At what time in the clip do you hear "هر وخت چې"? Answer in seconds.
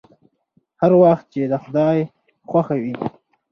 0.81-1.41